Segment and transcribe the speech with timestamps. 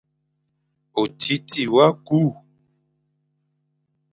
[1.01, 2.21] Otiti wa kü,